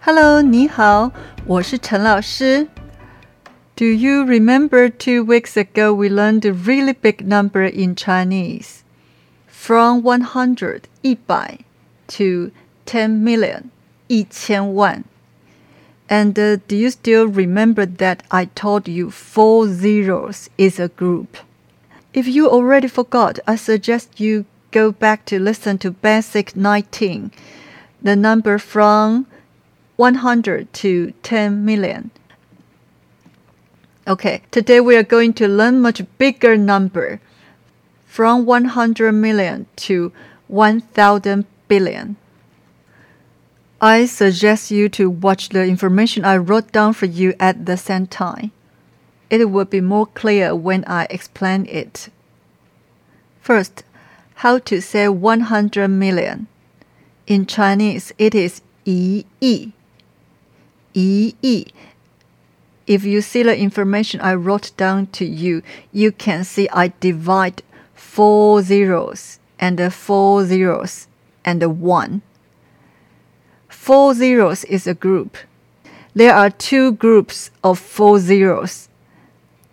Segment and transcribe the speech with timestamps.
[0.00, 1.12] Hello，你好，
[1.46, 2.68] 我是陈老师。
[3.74, 8.82] Do you remember two weeks ago we learned a really big number in Chinese?
[9.48, 11.58] From 100, 一百
[12.08, 12.50] to
[12.86, 13.64] 10 million,
[14.06, 15.04] 一千万.
[16.08, 21.38] And uh, do you still remember that I told you four zeros is a group?
[22.12, 27.32] If you already forgot, I suggest you go back to listen to Basic 19,
[28.00, 29.26] the number from
[29.97, 32.11] 100 to 10 million.
[34.07, 37.19] Okay, today we are going to learn much bigger number
[38.07, 40.11] from 100 million to
[40.47, 42.17] 1000 billion.
[43.79, 48.05] I suggest you to watch the information I wrote down for you at the same
[48.07, 48.51] time.
[49.29, 52.09] It will be more clear when I explain it.
[53.39, 53.83] First,
[54.35, 56.47] how to say 100 million.
[57.27, 59.71] In Chinese, it is 一亿.
[60.93, 61.67] 一亿.
[62.87, 65.61] If you see the information I wrote down to you,
[65.93, 71.07] you can see I divide four zeros and the four zeros
[71.45, 72.21] and the one.
[73.69, 75.37] Four zeros is a group.
[76.13, 78.89] There are two groups of four zeros.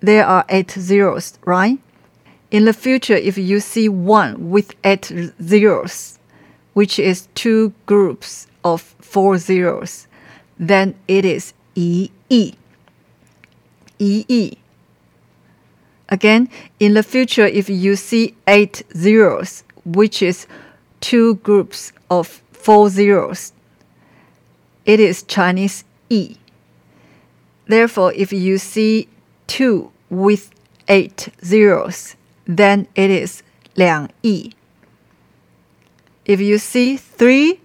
[0.00, 1.78] There are eight zeros, right?
[2.50, 6.18] In the future, if you see one with eight zeros,
[6.74, 10.06] which is two groups of four zeros,
[10.60, 12.12] then it is yi.
[16.08, 20.46] Again, in the future, if you see eight zeros, which is
[21.00, 23.52] two groups of four zeros,
[24.84, 26.36] it is Chinese E.
[27.66, 29.08] Therefore, if you see
[29.46, 30.50] two with
[30.88, 32.16] eight zeros,
[32.46, 33.42] then it is
[33.76, 34.52] 两亿.
[36.26, 37.60] If you see three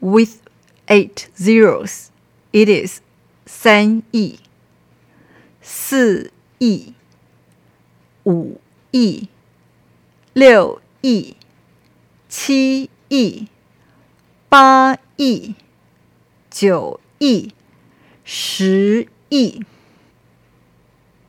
[0.00, 0.42] with
[0.88, 2.10] eight zeros,
[2.51, 3.01] it is
[3.45, 4.39] 三亿、
[5.61, 6.93] 四亿、
[8.23, 8.59] 五
[8.91, 9.27] 亿、
[10.33, 11.35] 六亿、
[12.27, 13.47] 七亿、
[14.49, 15.55] 八亿、
[16.49, 17.53] 九亿、
[18.23, 19.63] 十亿。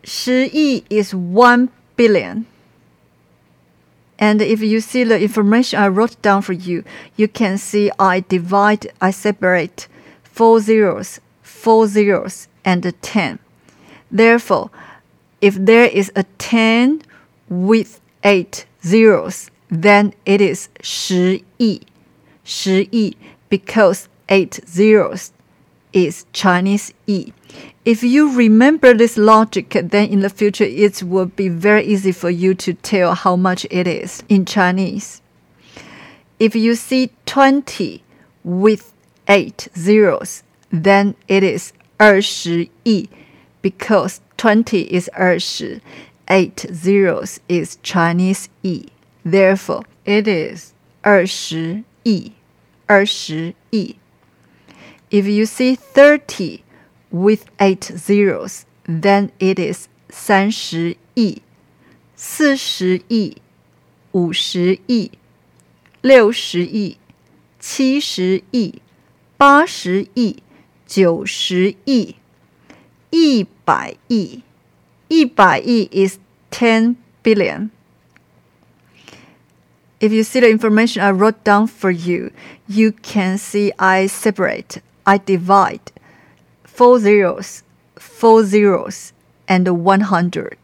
[0.02, 2.46] 十亿 is one billion.
[4.18, 6.84] And if you see the information I wrote down for you,
[7.16, 9.88] you can see I divide, I separate
[10.30, 13.38] four zeros, four zeros, and a 10.
[14.10, 14.70] Therefore,
[15.40, 17.02] if there is a 10
[17.48, 21.82] with eight zeros, then it is 十亿,
[22.44, 23.16] 十亿
[23.48, 25.32] because eight zeros
[25.92, 27.32] is Chinese 亿.
[27.84, 32.30] If you remember this logic, then in the future it will be very easy for
[32.30, 35.22] you to tell how much it is in Chinese.
[36.38, 38.02] If you see 20
[38.44, 38.89] with
[39.30, 43.08] 8 zeros, then it is 二十亿
[43.62, 45.80] because 20 is 二十,
[46.26, 48.88] 8 zeros is Chinese 亿.
[49.24, 52.32] Therefore, it is 二十亿,
[52.86, 53.96] 二十亿.
[55.10, 56.62] If you see 30
[57.10, 61.42] with 8 zeros, then it is 三十亿,
[62.14, 63.36] 四十亿,
[64.12, 65.10] 五十亿,
[66.02, 66.98] 六十亿,
[67.58, 68.80] 七十亿,
[69.40, 70.42] 八十亿,
[70.86, 72.16] 九十亿,
[73.10, 74.42] 一百亿,
[75.08, 76.18] 一百亿 is
[76.50, 77.70] 10 billion.
[79.98, 82.30] If you see the information I wrote down for you,
[82.66, 85.92] you can see I separate, I divide
[86.64, 87.62] four zeros,
[87.96, 89.12] four zeros,
[89.48, 90.58] and 100.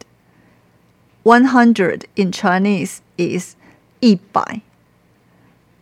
[1.22, 3.55] 100 in Chinese is
[4.00, 4.62] 一百,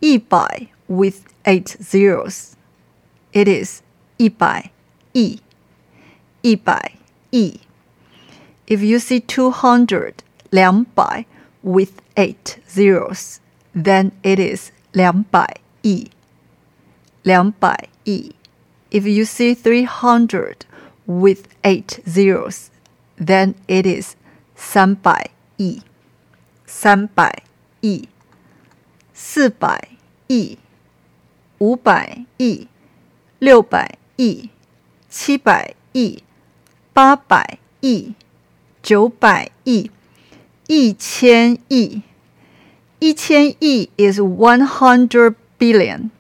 [0.01, 2.53] 一百 with eight zeros.
[3.35, 3.83] It is
[4.17, 4.71] 一百
[5.13, 5.41] 亿,
[6.43, 6.93] 一百
[7.31, 7.61] 亿.
[8.67, 10.15] If you see 200,
[10.51, 11.25] 两百
[11.63, 13.39] with eight zeros,
[13.75, 16.11] then it is 两百亿,
[17.23, 18.35] 两百亿.
[18.91, 20.67] If you see 300
[21.07, 22.71] with eight zeros,
[23.17, 24.17] then it is
[24.57, 25.83] 三百亿,
[26.67, 27.43] 三百
[27.81, 28.09] 亿,
[29.15, 29.89] 四百
[30.29, 30.59] 亿,
[31.59, 32.69] 五百亿,
[33.45, 34.51] 六百亿,
[35.09, 36.23] 七百亿,
[36.93, 38.15] 八百亿,
[38.83, 39.91] 九百亿,
[40.67, 42.03] 一千亿,
[42.99, 46.11] 一千亿 is 100 billion.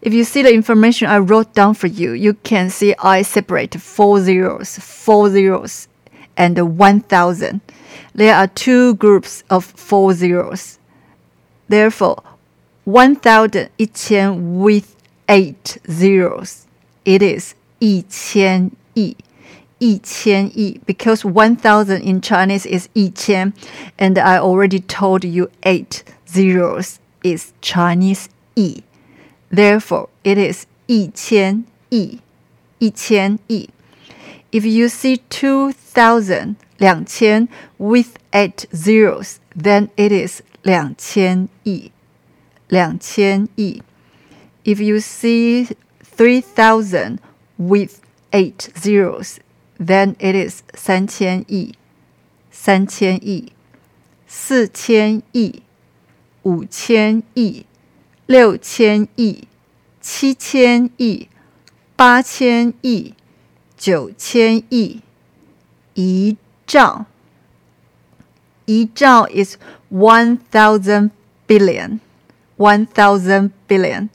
[0.00, 3.80] If you see the information I wrote down for you, you can see I separate
[3.80, 5.88] four zeros, four zeros,
[6.36, 7.60] and 1000.
[8.14, 10.78] There are two groups of four zeros.
[11.68, 12.22] Therefore,
[12.84, 14.94] 1000 一千 with
[15.28, 16.64] eight zeros
[17.04, 19.16] it is 一千亿。
[19.78, 23.52] 一千亿 because 1000 in Chinese is 一千
[23.98, 28.82] and I already told you 8 zeros is Chinese 亿
[29.52, 32.20] therefore it is 一千亿
[32.78, 33.68] 一千亿
[34.52, 37.48] if you see 2000 两千
[37.78, 41.90] with 8 zeros then it is 两千亿
[42.68, 43.82] 两千亿
[44.68, 45.68] if you see
[46.02, 47.18] 3000
[47.58, 48.00] with
[48.32, 49.40] 8 zeros
[49.78, 51.74] then it is 三千亿、
[52.50, 53.52] 三千亿、
[54.26, 55.62] 四千亿、
[56.42, 57.66] 五千亿、
[58.26, 59.48] 六千亿、
[60.00, 61.28] 七千亿、
[61.96, 63.14] 八千亿、
[63.76, 65.02] 九千亿、
[65.94, 66.36] 一
[66.66, 67.06] 兆。
[68.66, 69.56] 一兆 is
[69.90, 71.10] one thousand
[71.46, 72.00] billion.
[72.56, 74.08] One thousand billion.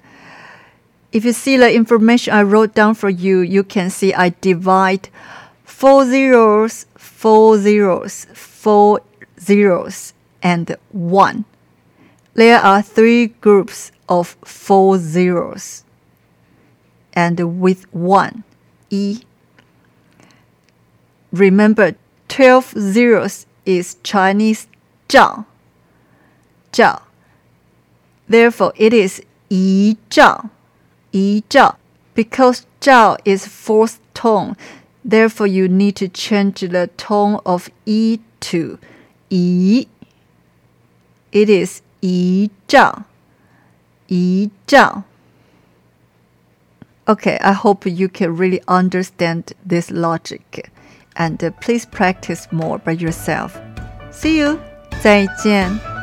[1.15, 5.09] If you see the information I wrote down for you, you can see I divide
[5.63, 9.01] four zeros, four zeros, four
[9.39, 10.13] zeros,
[10.43, 11.45] and one.
[12.35, 15.85] There are three groups of four zeros.
[17.13, 18.43] And with one,
[18.91, 19.21] E.
[21.31, 21.95] Remember,
[22.27, 24.67] 12 zeros is Chinese
[25.09, 25.47] zhao.
[26.73, 27.03] Zhao.
[28.29, 30.51] Therefore, it is yi 一兆
[31.15, 31.43] yi.
[32.15, 34.57] Because zhao is fourth tone,
[35.05, 38.79] therefore you need to change the tone of yi to
[39.31, 39.89] yi.
[41.33, 43.05] It is yi zhao.
[47.07, 50.71] Okay, I hope you can really understand this logic
[51.17, 53.61] and uh, please practice more by yourself.
[54.11, 54.59] See you!
[55.03, 55.94] 再见。